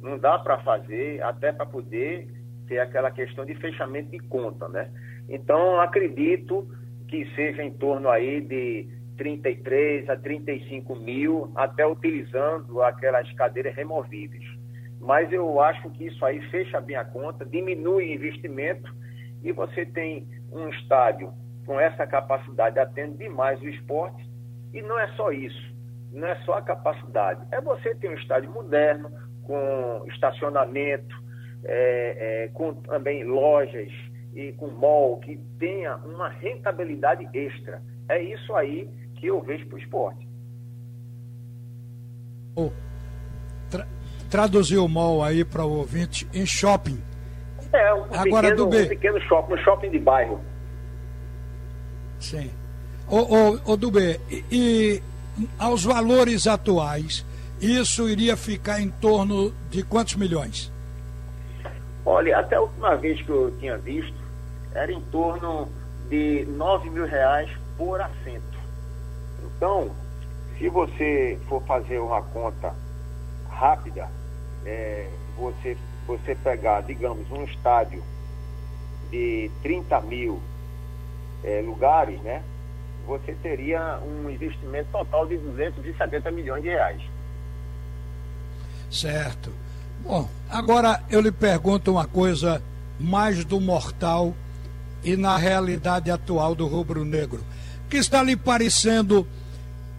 Não 0.00 0.18
dá 0.18 0.38
para 0.38 0.58
fazer, 0.60 1.22
até 1.22 1.52
para 1.52 1.66
poder 1.66 2.28
ter 2.66 2.78
aquela 2.78 3.10
questão 3.10 3.44
de 3.44 3.54
fechamento 3.56 4.10
de 4.10 4.20
conta, 4.20 4.68
né? 4.68 4.90
Então, 5.28 5.78
acredito 5.80 6.66
que 7.08 7.26
seja 7.34 7.62
em 7.62 7.72
torno 7.72 8.08
aí 8.08 8.40
de 8.40 8.99
33 9.20 10.08
a 10.08 10.16
35 10.16 10.96
mil, 10.96 11.52
até 11.54 11.86
utilizando 11.86 12.80
aquelas 12.80 13.30
cadeiras 13.34 13.76
removíveis. 13.76 14.42
Mas 14.98 15.30
eu 15.30 15.60
acho 15.60 15.90
que 15.90 16.06
isso 16.06 16.24
aí 16.24 16.40
fecha 16.48 16.80
bem 16.80 16.96
a 16.96 17.04
conta, 17.04 17.44
diminui 17.44 18.06
o 18.06 18.14
investimento 18.14 18.90
e 19.42 19.52
você 19.52 19.84
tem 19.84 20.26
um 20.50 20.70
estádio 20.70 21.34
com 21.66 21.78
essa 21.78 22.06
capacidade, 22.06 22.78
atende 22.78 23.18
demais 23.18 23.60
o 23.60 23.68
esporte 23.68 24.26
e 24.72 24.80
não 24.80 24.98
é 24.98 25.06
só 25.08 25.30
isso, 25.30 25.74
não 26.12 26.26
é 26.26 26.36
só 26.46 26.54
a 26.54 26.62
capacidade, 26.62 27.46
é 27.52 27.60
você 27.60 27.94
ter 27.94 28.08
um 28.08 28.14
estádio 28.14 28.50
moderno, 28.50 29.10
com 29.42 30.02
estacionamento, 30.08 31.14
é, 31.64 32.44
é, 32.44 32.48
com 32.54 32.72
também 32.72 33.24
lojas 33.24 33.92
e 34.34 34.52
com 34.52 34.68
mall, 34.68 35.18
que 35.18 35.36
tenha 35.58 35.96
uma 35.96 36.30
rentabilidade 36.30 37.28
extra. 37.34 37.82
É 38.08 38.20
isso 38.22 38.54
aí 38.54 38.88
que 39.20 39.26
eu 39.26 39.40
vejo 39.42 39.66
para 39.66 39.76
o 39.76 39.78
esporte. 39.78 40.28
Tra 43.68 43.86
traduzir 44.30 44.78
o 44.78 44.88
mall 44.88 45.22
aí 45.22 45.44
para 45.44 45.64
o 45.64 45.78
ouvinte 45.78 46.26
em 46.32 46.46
shopping. 46.46 47.00
É, 47.72 47.94
um, 47.94 48.04
Agora, 48.04 48.48
pequeno, 48.48 48.56
do 48.56 48.66
B... 48.66 48.82
um 48.82 48.88
pequeno 48.88 49.20
shopping, 49.20 49.54
um 49.54 49.58
shopping 49.58 49.90
de 49.90 49.98
bairro. 49.98 50.40
Sim. 52.18 52.50
Ô, 53.08 53.18
ô, 53.18 53.72
ô 53.72 53.76
Dubê, 53.76 54.20
e, 54.30 54.44
e 54.50 55.02
aos 55.58 55.84
valores 55.84 56.46
atuais, 56.46 57.24
isso 57.60 58.08
iria 58.08 58.36
ficar 58.36 58.80
em 58.80 58.90
torno 58.90 59.52
de 59.68 59.82
quantos 59.82 60.16
milhões? 60.16 60.72
Olha, 62.04 62.38
até 62.38 62.56
a 62.56 62.60
última 62.60 62.96
vez 62.96 63.20
que 63.22 63.28
eu 63.28 63.54
tinha 63.58 63.76
visto, 63.78 64.14
era 64.74 64.92
em 64.92 65.00
torno 65.02 65.68
de 66.08 66.44
9 66.48 66.90
mil 66.90 67.06
reais 67.06 67.50
por 67.76 68.00
assento. 68.00 68.49
Então, 69.44 69.90
se 70.58 70.68
você 70.68 71.38
for 71.48 71.62
fazer 71.64 71.98
uma 71.98 72.22
conta 72.22 72.74
rápida, 73.48 74.08
é, 74.64 75.08
você, 75.36 75.76
você 76.06 76.34
pegar, 76.34 76.82
digamos, 76.82 77.30
um 77.30 77.44
estádio 77.44 78.02
de 79.10 79.50
30 79.62 80.00
mil 80.02 80.40
é, 81.42 81.60
lugares, 81.62 82.20
né? 82.22 82.42
você 83.06 83.34
teria 83.42 83.98
um 83.98 84.30
investimento 84.30 84.88
total 84.92 85.26
de 85.26 85.36
270 85.36 86.30
milhões 86.30 86.62
de 86.62 86.68
reais. 86.68 87.02
Certo. 88.90 89.52
Bom, 90.04 90.28
agora 90.48 91.02
eu 91.10 91.20
lhe 91.20 91.32
pergunto 91.32 91.90
uma 91.90 92.06
coisa 92.06 92.62
mais 92.98 93.44
do 93.44 93.60
mortal 93.60 94.34
e 95.02 95.16
na 95.16 95.36
realidade 95.36 96.10
atual 96.10 96.54
do 96.54 96.66
rubro-negro. 96.66 97.40
Que 97.90 97.96
está 97.96 98.22
lhe 98.22 98.36
parecendo 98.36 99.26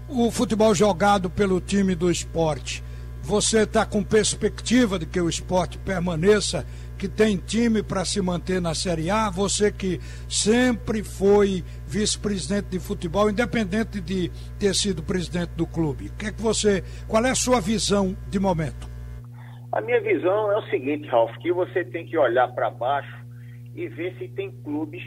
o 0.07 0.31
futebol 0.31 0.74
jogado 0.74 1.29
pelo 1.29 1.60
time 1.60 1.93
do 1.93 2.10
esporte? 2.10 2.81
Você 3.21 3.63
está 3.63 3.86
com 3.86 4.01
perspectiva 4.01 4.98
de 4.98 5.05
que 5.05 5.19
o 5.19 5.29
esporte 5.29 5.77
permaneça 5.77 6.65
que 6.98 7.10
tem 7.10 7.36
time 7.36 7.83
para 7.83 8.05
se 8.05 8.21
manter 8.21 8.62
na 8.62 8.74
Série 8.74 9.10
A, 9.10 9.29
você 9.29 9.71
que 9.71 10.00
sempre 10.29 11.03
foi 11.03 11.63
vice-presidente 11.86 12.69
de 12.69 12.79
futebol, 12.79 13.29
independente 13.29 14.00
de 14.00 14.31
ter 14.57 14.74
sido 14.74 15.03
presidente 15.03 15.50
do 15.50 15.67
clube. 15.67 16.12
Que 16.17 16.27
é 16.27 16.31
que 16.31 16.41
você, 16.41 16.83
qual 17.07 17.25
é 17.25 17.31
a 17.31 17.36
sua 17.36 17.60
visão 17.60 18.15
de 18.29 18.39
momento? 18.39 18.89
A 19.74 19.81
minha 19.81 20.00
visão 20.01 20.51
é 20.51 20.57
o 20.57 20.69
seguinte, 20.69 21.07
Ralf, 21.10 21.36
que 21.41 21.51
você 21.51 21.83
tem 21.83 22.05
que 22.05 22.17
olhar 22.17 22.48
para 22.50 22.69
baixo 22.69 23.25
e 23.75 23.88
ver 23.89 24.15
se 24.17 24.27
tem 24.29 24.51
clubes 24.63 25.03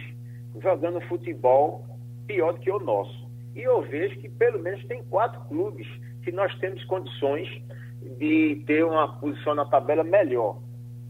jogando 0.62 1.00
futebol 1.02 1.93
pior 2.26 2.52
do 2.52 2.60
que 2.60 2.70
o 2.70 2.78
nosso. 2.78 3.28
E 3.54 3.62
eu 3.62 3.82
vejo 3.82 4.18
que 4.18 4.28
pelo 4.28 4.58
menos 4.58 4.84
tem 4.86 5.02
quatro 5.04 5.40
clubes 5.42 5.86
que 6.22 6.32
nós 6.32 6.52
temos 6.58 6.82
condições 6.84 7.48
de 8.18 8.62
ter 8.66 8.84
uma 8.84 9.08
posição 9.18 9.54
na 9.54 9.64
tabela 9.64 10.02
melhor. 10.02 10.58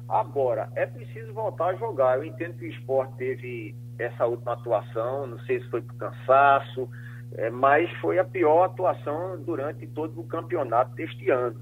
Agora, 0.09 0.69
é 0.75 0.87
preciso 0.87 1.33
voltar 1.33 1.67
a 1.67 1.75
jogar. 1.75 2.19
Eu 2.19 2.25
entendo 2.25 2.59
que 2.59 2.67
o 2.67 2.71
esporte 2.71 3.15
teve 3.17 3.75
essa 3.99 4.27
última 4.27 4.53
atuação, 4.53 5.27
não 5.27 5.39
sei 5.41 5.61
se 5.61 5.71
foi 5.71 5.81
por 5.81 5.95
cansaço, 5.95 6.89
é, 7.37 7.51
mas 7.51 7.91
foi 8.01 8.19
a 8.19 8.25
pior 8.25 8.65
atuação 8.65 9.41
durante 9.43 9.87
todo 9.87 10.21
o 10.21 10.25
campeonato 10.25 10.95
deste 10.95 11.31
ano. 11.31 11.61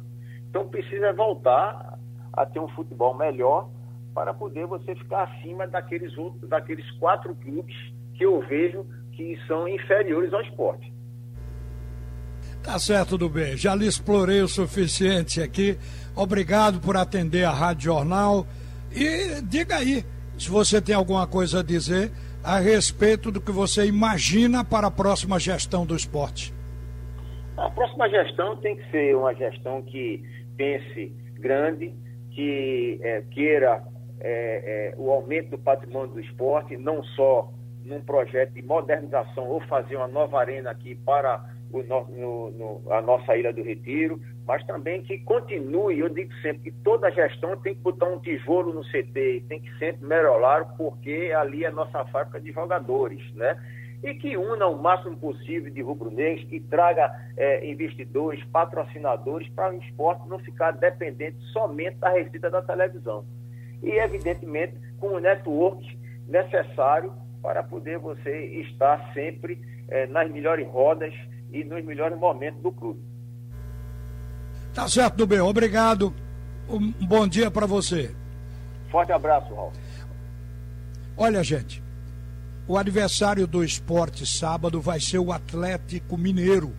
Então 0.49 0.68
precisa 0.68 1.12
voltar 1.12 1.99
a 2.32 2.47
ter 2.47 2.59
um 2.59 2.68
futebol 2.68 3.14
melhor 3.14 3.68
para 4.14 4.35
poder 4.35 4.66
você 4.66 4.94
ficar 4.94 5.25
acima 5.25 5.66
daqueles, 5.66 6.16
outros, 6.18 6.49
daqueles 6.49 6.90
quatro 6.92 7.35
clubes 7.37 7.75
que 8.14 8.25
eu 8.25 8.40
vejo 8.40 8.85
que 9.12 9.38
são 9.47 9.69
inferiores 9.69 10.33
ao 10.33 10.42
esporte. 10.42 10.92
Tá 12.62 12.78
certo, 12.78 13.19
do 13.19 13.28
bem. 13.28 13.57
Já 13.57 13.75
lhe 13.75 13.87
explorei 13.87 14.40
o 14.40 14.49
suficiente 14.49 15.42
aqui. 15.42 15.76
Obrigado 16.14 16.81
por 16.81 16.97
atender 16.97 17.45
a 17.45 17.50
Rádio 17.50 17.85
Jornal. 17.85 18.47
E 18.95 19.42
diga 19.42 19.76
aí, 19.76 20.04
se 20.38 20.49
você 20.49 20.81
tem 20.81 20.95
alguma 20.95 21.26
coisa 21.26 21.61
a 21.61 21.62
dizer 21.62 22.12
a 22.45 22.59
respeito 22.59 23.31
do 23.31 23.40
que 23.40 23.50
você 23.50 23.87
imagina 23.87 24.64
para 24.64 24.88
a 24.88 24.90
próxima 24.90 25.38
gestão 25.38 25.87
do 25.87 25.97
esporte. 25.97 26.52
A 27.57 27.71
próxima 27.71 28.09
gestão 28.09 28.57
tem 28.57 28.76
que 28.76 28.90
ser 28.90 29.16
uma 29.16 29.35
gestão 29.35 29.83
que 29.83 30.23
pense 30.57 31.12
grande, 31.35 31.95
que 32.33 32.99
é, 33.02 33.23
queira 33.31 33.83
é, 34.21 34.92
é, 34.92 34.95
o 34.97 35.11
aumento 35.11 35.50
do 35.50 35.59
patrimônio 35.59 36.14
do 36.14 36.21
esporte, 36.21 36.76
não 36.76 37.02
só 37.02 37.52
num 37.85 38.01
projeto 38.01 38.53
de 38.53 38.62
modernização 38.62 39.49
ou 39.49 39.61
fazer 39.62 39.97
uma 39.97 40.09
nova 40.09 40.39
arena 40.39 40.71
aqui 40.71 40.95
para 40.95 41.45
o 41.73 41.83
no, 41.83 42.07
no, 42.09 42.51
no, 42.51 42.93
a 42.93 43.01
nossa 43.01 43.37
Ilha 43.37 43.53
do 43.53 43.62
Retiro, 43.62 44.21
mas 44.47 44.65
também 44.67 45.03
que 45.03 45.19
continue, 45.19 45.99
eu 45.99 46.09
digo 46.09 46.33
sempre 46.43 46.71
que 46.71 46.73
toda 46.83 47.11
gestão 47.11 47.57
tem 47.57 47.75
que 47.75 47.81
botar 47.81 48.07
um 48.07 48.19
tijolo 48.19 48.73
no 48.73 48.83
CT, 48.83 49.45
tem 49.49 49.61
que 49.61 49.79
sempre 49.79 50.07
melhorar, 50.07 50.77
porque 50.77 51.33
ali 51.35 51.65
é 51.65 51.69
a 51.69 51.73
nossa 51.73 52.05
fábrica 52.07 52.41
de 52.41 52.53
jogadores, 52.53 53.23
né? 53.35 53.59
E 54.03 54.15
que 54.15 54.37
una 54.37 54.67
o 54.67 54.77
máximo 54.77 55.17
possível 55.17 55.73
de 55.73 55.81
rubro-negros, 55.81 56.45
que 56.49 56.59
traga 56.59 57.11
é, 57.37 57.65
investidores, 57.65 58.43
patrocinadores, 58.47 59.49
para 59.51 59.73
o 59.73 59.79
esporte 59.79 60.29
não 60.29 60.41
ficar 60.41 60.73
dependente 60.73 61.39
somente 61.53 61.99
da 61.99 62.11
receita 62.11 62.51
da 62.51 62.61
televisão. 62.61 63.25
E, 63.81 63.93
evidentemente, 63.93 64.75
com 64.99 65.09
o 65.09 65.21
network 65.21 65.99
necessário 66.27 67.12
para 67.42 67.62
poder 67.62 67.99
você 67.99 68.46
estar 68.62 69.12
sempre 69.12 69.61
é, 69.88 70.06
nas 70.06 70.30
melhores 70.30 70.66
rodas 70.68 71.12
e 71.50 71.64
nos 71.64 71.84
melhores 71.84 72.18
momentos 72.18 72.62
do 72.62 72.70
clube. 72.72 73.00
Tá 74.72 74.88
certo, 74.88 75.16
do 75.16 75.26
bem. 75.26 75.40
Obrigado. 75.40 76.14
Um 76.68 76.92
bom 77.06 77.26
dia 77.26 77.50
para 77.50 77.66
você. 77.66 78.14
Forte 78.90 79.12
abraço, 79.12 79.52
Raul. 79.54 79.72
Olha, 81.16 81.42
gente, 81.42 81.82
o 82.66 82.78
aniversário 82.78 83.46
do 83.46 83.62
esporte 83.62 84.25
sábado 84.25 84.80
vai 84.80 85.00
ser 85.00 85.18
o 85.18 85.32
Atlético 85.32 86.16
Mineiro. 86.16 86.72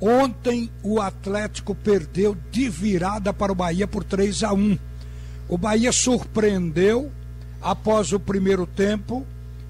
Ontem 0.00 0.70
o 0.82 1.00
Atlético 1.00 1.74
perdeu 1.74 2.36
de 2.50 2.68
virada 2.68 3.32
para 3.32 3.50
o 3.50 3.54
Bahia 3.54 3.86
por 3.86 4.04
3 4.04 4.44
a 4.44 4.52
1. 4.52 4.78
O 5.48 5.56
Bahia 5.56 5.90
surpreendeu 5.90 7.10
após 7.60 8.12
o 8.12 8.20
primeiro 8.20 8.66
tempo, 8.66 9.26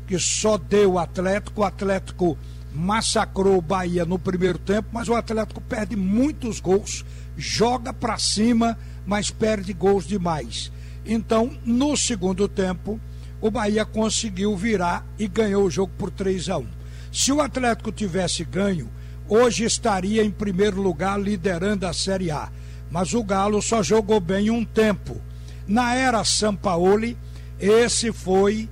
que 0.09 0.19
só 0.19 0.57
deu 0.57 0.95
o 0.95 0.99
Atlético. 0.99 1.61
O 1.61 1.65
Atlético 1.65 2.39
massacrou 2.75 3.59
o 3.59 3.63
Bahia 3.63 4.07
no 4.07 4.19
primeiro 4.19 4.59
tempo, 4.59 4.89
mas 4.91 5.07
o 5.09 5.15
Atlético 5.15 5.61
perde 5.61 5.95
muitos 5.95 6.59
gols, 6.61 7.05
joga 7.37 7.93
para 7.93 8.19
cima, 8.19 8.77
mas 9.07 9.31
perde 9.31 9.73
gols 9.75 10.07
demais. 10.07 10.73
Então, 11.05 11.53
no 11.65 11.97
segundo 11.97 12.49
tempo, 12.49 12.99
o 13.41 13.51
Bahia 13.51 13.85
conseguiu 13.85 14.57
virar 14.57 15.07
e 15.19 15.29
ganhou 15.29 15.65
o 15.65 15.71
jogo 15.71 15.93
por 15.99 16.11
3 16.11 16.49
a 16.49 16.59
1. 16.59 16.67
Se 17.13 17.31
o 17.31 17.41
Atlético 17.41 17.93
tivesse 17.93 18.45
ganho, 18.45 18.89
hoje 19.29 19.65
estaria 19.65 20.25
em 20.25 20.31
primeiro 20.31 20.81
lugar 20.81 21.21
liderando 21.21 21.87
a 21.87 21.93
Série 21.93 22.31
A. 22.31 22.51
Mas 22.91 23.13
o 23.13 23.23
Galo 23.23 23.61
só 23.61 23.83
jogou 23.83 24.21
bem 24.21 24.51
um 24.51 24.65
tempo. 24.65 25.21
Na 25.67 25.95
era 25.95 26.25
Sampaoli, 26.25 27.17
esse 27.61 28.11
foi 28.13 28.69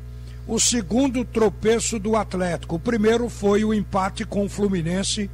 o 0.46 0.60
segundo 0.60 1.24
tropeço 1.24 1.98
do 1.98 2.16
Atlético. 2.16 2.76
O 2.76 2.80
primeiro 2.80 3.28
foi 3.28 3.64
o 3.64 3.74
empate 3.74 4.24
com 4.24 4.44
o 4.44 4.48
Fluminense. 4.48 5.28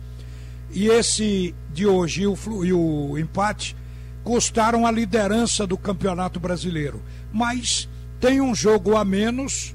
E 0.71 0.88
esse 0.88 1.54
de 1.73 1.87
hoje 1.87 2.23
e 2.23 2.26
o, 2.26 2.37
e 2.64 2.73
o 2.73 3.19
empate 3.19 3.76
custaram 4.25 4.87
a 4.87 4.90
liderança 4.90 5.66
do 5.66 5.76
Campeonato 5.76 6.40
Brasileiro. 6.40 7.02
Mas 7.31 7.88
tem 8.21 8.40
um 8.40 8.54
jogo 8.54 8.96
a 8.96 9.05
menos. 9.05 9.75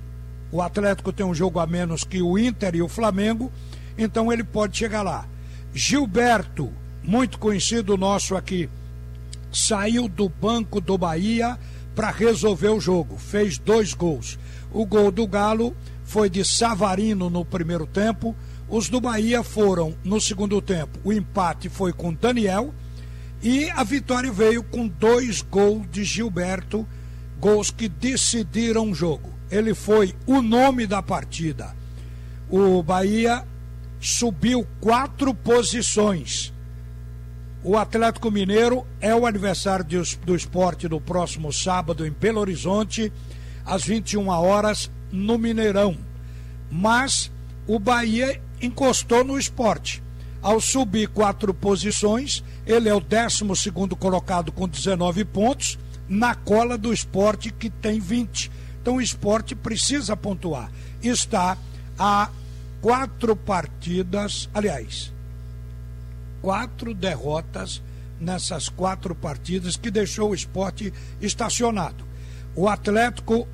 O 0.51 0.61
Atlético 0.61 1.13
tem 1.13 1.25
um 1.25 1.35
jogo 1.35 1.59
a 1.59 1.67
menos 1.67 2.03
que 2.03 2.21
o 2.21 2.37
Inter 2.37 2.75
e 2.75 2.81
o 2.81 2.87
Flamengo. 2.87 3.51
Então 3.97 4.33
ele 4.33 4.43
pode 4.43 4.77
chegar 4.77 5.03
lá. 5.03 5.27
Gilberto, 5.73 6.71
muito 7.03 7.37
conhecido 7.37 7.95
nosso 7.95 8.35
aqui, 8.35 8.67
saiu 9.51 10.07
do 10.07 10.27
banco 10.27 10.81
do 10.81 10.97
Bahia 10.97 11.59
para 11.95 12.09
resolver 12.09 12.69
o 12.69 12.79
jogo. 12.79 13.17
Fez 13.17 13.59
dois 13.59 13.93
gols. 13.93 14.39
O 14.71 14.85
gol 14.85 15.11
do 15.11 15.25
Galo 15.27 15.75
foi 16.03 16.29
de 16.29 16.43
Savarino 16.43 17.29
no 17.29 17.43
primeiro 17.43 17.85
tempo. 17.85 18.35
Os 18.69 18.89
do 18.89 18.99
Bahia 18.99 19.43
foram 19.43 19.95
no 20.03 20.19
segundo 20.19 20.61
tempo. 20.61 20.99
O 21.03 21.11
empate 21.11 21.69
foi 21.69 21.93
com 21.93 22.13
Daniel. 22.13 22.73
E 23.41 23.69
a 23.71 23.83
vitória 23.83 24.31
veio 24.31 24.63
com 24.63 24.87
dois 24.87 25.41
gols 25.41 25.85
de 25.91 26.03
Gilberto, 26.03 26.87
gols 27.39 27.69
que 27.69 27.87
decidiram 27.87 28.91
o 28.91 28.95
jogo. 28.95 29.29
Ele 29.49 29.73
foi 29.73 30.15
o 30.25 30.41
nome 30.41 30.87
da 30.87 31.01
partida. 31.01 31.75
O 32.49 32.81
Bahia 32.81 33.43
subiu 33.99 34.65
quatro 34.79 35.33
posições. 35.33 36.53
O 37.63 37.77
Atlético 37.77 38.31
Mineiro 38.31 38.85
é 39.01 39.13
o 39.13 39.25
adversário 39.25 39.85
do 40.25 40.35
esporte 40.35 40.87
do 40.87 41.01
próximo 41.01 41.51
sábado 41.51 42.05
em 42.05 42.11
Belo 42.11 42.39
Horizonte 42.39 43.11
às 43.67 43.83
21 43.83 44.29
horas 44.29 44.89
no 45.11 45.37
Mineirão. 45.37 45.97
Mas 46.71 47.29
o 47.67 47.77
Bahia 47.77 48.41
encostou 48.61 49.23
no 49.23 49.37
esporte. 49.37 50.01
Ao 50.41 50.61
subir 50.61 51.09
quatro 51.09 51.53
posições, 51.53 52.43
ele 52.65 52.87
é 52.87 52.93
o 52.93 53.01
12 53.01 53.71
colocado 53.99 54.51
com 54.51 54.67
19 54.67 55.25
pontos, 55.25 55.77
na 56.07 56.33
cola 56.33 56.77
do 56.77 56.93
esporte 56.93 57.51
que 57.51 57.69
tem 57.69 57.99
20. 57.99 58.49
Então 58.81 58.95
o 58.95 59.01
esporte 59.01 59.53
precisa 59.53 60.15
pontuar. 60.15 60.71
Está 61.03 61.57
a 61.99 62.29
quatro 62.81 63.35
partidas, 63.35 64.49
aliás, 64.53 65.11
quatro 66.41 66.93
derrotas 66.93 67.81
nessas 68.19 68.69
quatro 68.69 69.13
partidas 69.13 69.75
que 69.75 69.91
deixou 69.91 70.31
o 70.31 70.35
esporte 70.35 70.93
estacionado. 71.21 72.05
O 72.55 72.67
Atlético 72.67 73.47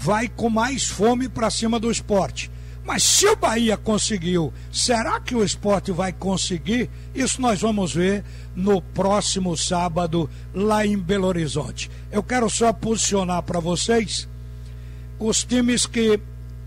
vai 0.00 0.28
com 0.28 0.48
mais 0.48 0.84
fome 0.84 1.28
para 1.28 1.50
cima 1.50 1.78
do 1.78 1.90
esporte. 1.90 2.50
Mas 2.82 3.02
se 3.02 3.26
o 3.26 3.36
Bahia 3.36 3.76
conseguiu, 3.76 4.50
será 4.72 5.20
que 5.20 5.34
o 5.34 5.44
esporte 5.44 5.92
vai 5.92 6.10
conseguir? 6.10 6.88
Isso 7.14 7.38
nós 7.40 7.60
vamos 7.60 7.94
ver 7.94 8.24
no 8.56 8.80
próximo 8.80 9.54
sábado, 9.58 10.28
lá 10.54 10.86
em 10.86 10.96
Belo 10.96 11.26
Horizonte. 11.26 11.90
Eu 12.10 12.22
quero 12.22 12.48
só 12.48 12.72
posicionar 12.72 13.42
para 13.42 13.60
vocês 13.60 14.26
os 15.18 15.44
times 15.44 15.84
que 15.84 16.18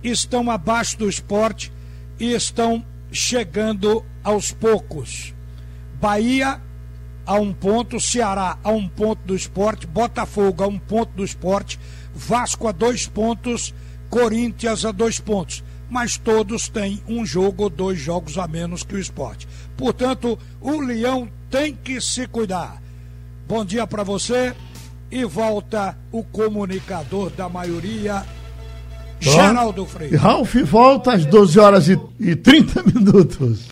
estão 0.04 0.52
abaixo 0.52 0.96
do 1.00 1.10
esporte 1.10 1.74
e 2.20 2.34
estão 2.34 2.86
chegando 3.12 4.06
aos 4.24 4.52
poucos. 4.52 5.34
Bahia 6.00 6.62
a 7.26 7.36
um 7.36 7.54
ponto, 7.54 8.00
Ceará 8.00 8.58
a 8.64 8.72
um 8.72 8.88
ponto 8.88 9.20
do 9.26 9.36
esporte, 9.36 9.88
Botafogo 9.88 10.64
a 10.64 10.68
um 10.68 10.78
ponto 10.78 11.12
do 11.16 11.24
esporte, 11.24 11.80
Vasco 12.14 12.68
a 12.68 12.72
dois 12.72 13.08
pontos, 13.08 13.74
Corinthians 14.10 14.86
a 14.86 14.92
dois 14.92 15.20
pontos. 15.20 15.64
Mas 15.90 16.18
todos 16.18 16.68
têm 16.68 17.02
um 17.08 17.26
jogo 17.26 17.64
ou 17.64 17.70
dois 17.70 18.00
jogos 18.00 18.38
a 18.38 18.48
menos 18.48 18.84
que 18.84 18.96
o 18.96 19.00
esporte. 19.00 19.48
Portanto, 19.78 20.38
o 20.60 20.80
Leão 20.80 21.30
tem 21.50 21.76
que 21.76 22.02
se 22.02 22.28
cuidar. 22.28 22.82
Bom 23.48 23.64
dia 23.64 23.86
para 23.86 24.04
você 24.04 24.56
e 25.12 25.24
volta 25.26 25.98
o 26.12 26.24
comunicador 26.24 27.30
da 27.30 27.48
maioria, 27.48 28.26
Geraldo 29.20 29.86
Freire. 29.86 30.16
Ralf 30.16 30.56
volta 30.66 31.14
às 31.14 31.26
12 31.26 31.60
horas 31.60 31.88
e, 31.88 32.00
e 32.20 32.36
30 32.36 32.84
minutos. 32.84 33.62